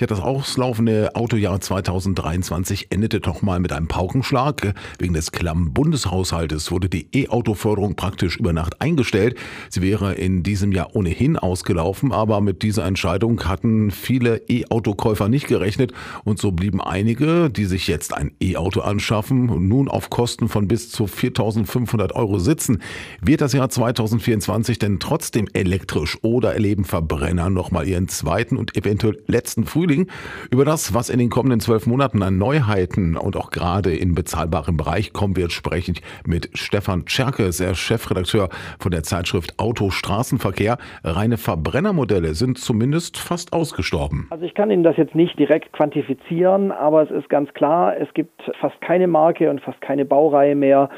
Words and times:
Ja, 0.00 0.08
das 0.08 0.18
auslaufende 0.18 1.14
Autojahr 1.14 1.60
2023 1.60 2.88
endete 2.90 3.20
doch 3.20 3.42
mal 3.42 3.60
mit 3.60 3.72
einem 3.72 3.86
Paukenschlag. 3.86 4.74
Wegen 4.98 5.14
des 5.14 5.30
klammen 5.30 5.72
Bundeshaushaltes 5.72 6.72
wurde 6.72 6.88
die 6.88 7.06
E-Auto-Förderung 7.12 7.94
praktisch 7.94 8.36
über 8.36 8.52
Nacht 8.52 8.80
eingestellt. 8.80 9.36
Sie 9.70 9.82
wäre 9.82 10.14
in 10.14 10.42
diesem 10.42 10.72
Jahr 10.72 10.96
ohnehin 10.96 11.36
ausgelaufen, 11.36 12.10
aber 12.10 12.40
mit 12.40 12.62
dieser 12.62 12.84
Entscheidung 12.86 13.44
hatten 13.44 13.92
viele 13.92 14.38
E-Auto-Käufer 14.48 15.28
nicht 15.28 15.46
gerechnet 15.46 15.92
und 16.24 16.40
so 16.40 16.50
blieben 16.50 16.80
einige, 16.80 17.48
die 17.48 17.64
sich 17.64 17.86
jetzt 17.86 18.14
ein 18.14 18.32
E-Auto 18.40 18.80
anschaffen, 18.80 19.68
nun 19.68 19.88
auf 19.88 20.10
Kosten 20.10 20.48
von 20.48 20.66
bis 20.66 20.90
zu 20.90 21.04
4.500 21.04 22.14
Euro 22.14 22.40
sitzen. 22.40 22.82
Wird 23.20 23.42
das 23.42 23.52
Jahr 23.52 23.70
2024 23.70 24.80
denn 24.80 24.98
trotzdem 24.98 25.46
elektrisch 25.52 26.18
oder 26.22 26.52
erleben 26.52 26.84
Verbrenner 26.84 27.48
nochmal 27.48 27.86
ihren 27.86 28.08
zweiten 28.08 28.56
und 28.56 28.76
eventuell 28.76 29.22
letzten 29.28 29.64
Frühling? 29.84 30.06
Über 30.50 30.64
das, 30.64 30.94
was 30.94 31.10
in 31.10 31.18
den 31.18 31.28
kommenden 31.28 31.60
zwölf 31.60 31.86
Monaten 31.86 32.22
an 32.22 32.38
Neuheiten 32.38 33.16
und 33.16 33.36
auch 33.36 33.50
gerade 33.50 33.94
in 33.94 34.14
bezahlbarem 34.14 34.76
Bereich 34.76 35.12
kommen 35.12 35.36
wird, 35.36 35.52
spreche 35.52 35.92
ich 35.92 36.02
mit 36.26 36.48
Stefan 36.54 37.04
Tscherke, 37.04 37.50
der 37.50 37.74
Chefredakteur 37.74 38.48
von 38.78 38.90
der 38.90 39.02
Zeitschrift 39.02 39.58
Auto 39.58 39.90
Straßenverkehr. 39.90 40.78
Reine 41.02 41.36
Verbrennermodelle 41.36 42.34
sind 42.34 42.58
zumindest 42.58 43.18
fast 43.18 43.52
ausgestorben. 43.52 44.26
Also 44.30 44.46
ich 44.46 44.54
kann 44.54 44.70
Ihnen 44.70 44.84
das 44.84 44.96
jetzt 44.96 45.14
nicht 45.14 45.38
direkt 45.38 45.72
quantifizieren, 45.72 46.72
aber 46.72 47.02
es 47.02 47.10
ist 47.10 47.28
ganz 47.28 47.52
klar, 47.52 47.94
es 47.98 48.12
gibt 48.14 48.40
fast 48.60 48.80
keine 48.80 49.06
Marke 49.06 49.50
und 49.50 49.60
fast 49.60 49.80
keine 49.82 50.06
Baureihe 50.06 50.54
mehr, 50.54 50.88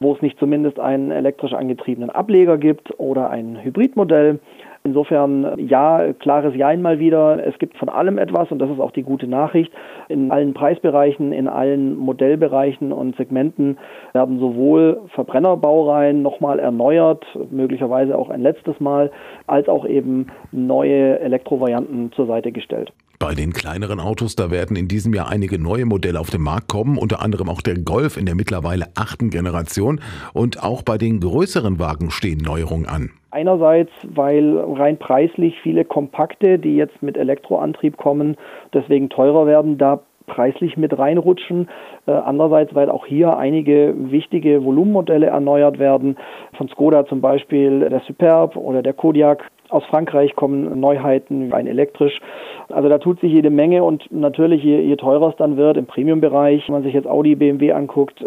wo 0.00 0.14
es 0.14 0.20
nicht 0.20 0.38
zumindest 0.38 0.78
einen 0.78 1.10
elektrisch 1.10 1.52
angetriebenen 1.52 2.10
Ableger 2.10 2.58
gibt 2.58 2.92
oder 2.98 3.30
ein 3.30 3.62
Hybridmodell. 3.62 4.38
Insofern 4.86 5.58
ja, 5.66 6.12
klares 6.12 6.54
Ja 6.54 6.68
einmal 6.68 6.98
wieder. 6.98 7.42
Es 7.46 7.58
gibt 7.58 7.78
von 7.78 7.88
allem 7.88 8.18
etwas 8.18 8.52
und 8.52 8.58
das 8.58 8.70
ist 8.70 8.80
auch 8.80 8.90
die 8.90 9.02
gute 9.02 9.26
Nachricht. 9.26 9.72
In 10.10 10.30
allen 10.30 10.52
Preisbereichen, 10.52 11.32
in 11.32 11.48
allen 11.48 11.96
Modellbereichen 11.96 12.92
und 12.92 13.16
Segmenten 13.16 13.78
werden 14.12 14.38
sowohl 14.38 15.00
Verbrennerbaureihen 15.14 16.20
nochmal 16.20 16.58
erneuert, 16.58 17.24
möglicherweise 17.50 18.18
auch 18.18 18.28
ein 18.28 18.42
letztes 18.42 18.78
Mal, 18.78 19.10
als 19.46 19.70
auch 19.70 19.86
eben 19.86 20.26
neue 20.52 21.18
Elektrovarianten 21.18 22.12
zur 22.12 22.26
Seite 22.26 22.52
gestellt. 22.52 22.92
Bei 23.26 23.32
den 23.32 23.54
kleineren 23.54 24.00
Autos, 24.00 24.36
da 24.36 24.50
werden 24.50 24.76
in 24.76 24.86
diesem 24.86 25.14
Jahr 25.14 25.30
einige 25.30 25.58
neue 25.58 25.86
Modelle 25.86 26.20
auf 26.20 26.28
den 26.28 26.42
Markt 26.42 26.68
kommen, 26.68 26.98
unter 26.98 27.22
anderem 27.22 27.48
auch 27.48 27.62
der 27.62 27.78
Golf 27.78 28.18
in 28.18 28.26
der 28.26 28.34
mittlerweile 28.34 28.84
achten 28.96 29.30
Generation. 29.30 30.02
Und 30.34 30.62
auch 30.62 30.82
bei 30.82 30.98
den 30.98 31.20
größeren 31.20 31.78
Wagen 31.78 32.10
stehen 32.10 32.40
Neuerungen 32.44 32.86
an. 32.86 33.12
Einerseits, 33.30 33.90
weil 34.02 34.58
rein 34.58 34.98
preislich 34.98 35.54
viele 35.62 35.86
Kompakte, 35.86 36.58
die 36.58 36.76
jetzt 36.76 37.02
mit 37.02 37.16
Elektroantrieb 37.16 37.96
kommen, 37.96 38.36
deswegen 38.74 39.08
teurer 39.08 39.46
werden, 39.46 39.78
da 39.78 40.02
preislich 40.26 40.76
mit 40.76 40.98
reinrutschen. 40.98 41.70
Äh, 42.06 42.12
andererseits, 42.12 42.74
weil 42.74 42.90
auch 42.90 43.06
hier 43.06 43.38
einige 43.38 43.94
wichtige 43.96 44.62
Volumenmodelle 44.62 45.26
erneuert 45.28 45.78
werden. 45.78 46.16
Von 46.58 46.68
Skoda 46.68 47.06
zum 47.06 47.22
Beispiel 47.22 47.88
der 47.88 48.02
Superb 48.06 48.56
oder 48.56 48.82
der 48.82 48.92
Kodiak. 48.92 49.50
Aus 49.70 49.84
Frankreich 49.86 50.36
kommen 50.36 50.78
Neuheiten, 50.78 51.52
rein 51.52 51.66
elektrisch. 51.66 52.20
Also 52.68 52.88
da 52.88 52.98
tut 52.98 53.20
sich 53.20 53.32
jede 53.32 53.50
Menge 53.50 53.82
und 53.82 54.10
natürlich, 54.12 54.62
je, 54.62 54.80
je 54.80 54.96
teurer 54.96 55.28
es 55.28 55.36
dann 55.36 55.56
wird 55.56 55.76
im 55.76 55.86
Premium-Bereich, 55.86 56.68
wenn 56.68 56.74
man 56.74 56.82
sich 56.82 56.94
jetzt 56.94 57.08
Audi, 57.08 57.34
BMW 57.34 57.72
anguckt, 57.72 58.24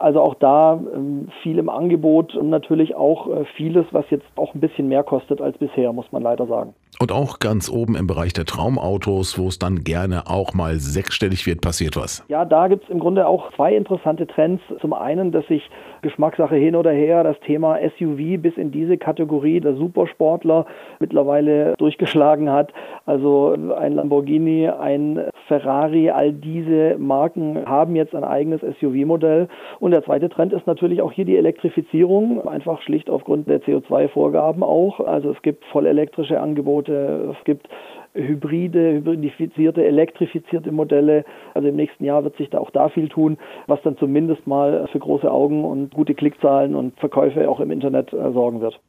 also 0.00 0.20
auch 0.20 0.34
da 0.34 0.80
ähm, 0.94 1.28
viel 1.42 1.58
im 1.58 1.68
Angebot 1.68 2.34
und 2.34 2.48
natürlich 2.48 2.94
auch 2.94 3.28
äh, 3.28 3.44
vieles, 3.56 3.84
was 3.92 4.04
jetzt 4.10 4.26
auch 4.36 4.54
ein 4.54 4.60
bisschen 4.60 4.88
mehr 4.88 5.02
kostet 5.02 5.40
als 5.40 5.58
bisher, 5.58 5.92
muss 5.92 6.10
man 6.10 6.22
leider 6.22 6.46
sagen. 6.46 6.74
Und 6.98 7.12
auch 7.12 7.38
ganz 7.38 7.70
oben 7.70 7.96
im 7.96 8.06
Bereich 8.06 8.32
der 8.32 8.44
Traumautos, 8.44 9.38
wo 9.38 9.48
es 9.48 9.58
dann 9.58 9.84
gerne 9.84 10.24
auch 10.26 10.52
mal 10.52 10.76
sechsstellig 10.76 11.46
wird, 11.46 11.62
passiert 11.62 11.96
was. 11.96 12.24
Ja, 12.28 12.44
da 12.44 12.68
gibt 12.68 12.84
es 12.84 12.90
im 12.90 12.98
Grunde 12.98 13.26
auch 13.26 13.52
zwei 13.54 13.74
interessante 13.74 14.26
Trends. 14.26 14.62
Zum 14.80 14.92
einen, 14.92 15.32
dass 15.32 15.46
sich 15.46 15.62
Geschmackssache 16.02 16.56
hin 16.56 16.76
oder 16.76 16.90
her 16.90 17.22
das 17.24 17.38
Thema 17.40 17.78
SUV 17.98 18.42
bis 18.42 18.56
in 18.56 18.70
diese 18.70 18.98
Kategorie 18.98 19.60
der 19.60 19.76
Supersportler 19.76 20.66
mittlerweile 20.98 21.74
durchgeschlagen 21.78 22.50
hat. 22.50 22.72
Also 23.06 23.56
ein 23.78 23.94
Lamborghini, 23.94 24.68
ein 24.68 25.29
Ferrari, 25.50 26.10
all 26.10 26.32
diese 26.32 26.96
Marken 26.96 27.66
haben 27.66 27.96
jetzt 27.96 28.14
ein 28.14 28.22
eigenes 28.22 28.60
SUV-Modell. 28.60 29.48
Und 29.80 29.90
der 29.90 30.04
zweite 30.04 30.28
Trend 30.28 30.52
ist 30.52 30.68
natürlich 30.68 31.02
auch 31.02 31.10
hier 31.10 31.24
die 31.24 31.36
Elektrifizierung, 31.36 32.46
einfach 32.46 32.80
schlicht 32.82 33.10
aufgrund 33.10 33.48
der 33.48 33.60
CO2-Vorgaben 33.60 34.62
auch. 34.62 35.00
Also 35.00 35.30
es 35.32 35.42
gibt 35.42 35.64
vollelektrische 35.66 36.40
Angebote 36.40 37.34
es 37.36 37.44
gibt 37.44 37.68
hybride, 38.14 38.92
hybridifizierte, 38.94 39.84
elektrifizierte 39.84 40.70
Modelle. 40.72 41.24
Also 41.54 41.68
im 41.68 41.76
nächsten 41.76 42.04
Jahr 42.04 42.24
wird 42.24 42.36
sich 42.36 42.50
da 42.50 42.58
auch 42.58 42.70
da 42.70 42.88
viel 42.88 43.08
tun, 43.08 43.38
was 43.66 43.82
dann 43.82 43.96
zumindest 43.98 44.46
mal 44.46 44.86
für 44.92 44.98
große 44.98 45.30
Augen 45.30 45.64
und 45.64 45.94
gute 45.94 46.14
Klickzahlen 46.14 46.74
und 46.74 46.98
Verkäufe 46.98 47.48
auch 47.48 47.60
im 47.60 47.70
Internet 47.70 48.12
äh, 48.12 48.32
sorgen 48.32 48.60
wird. 48.60 48.80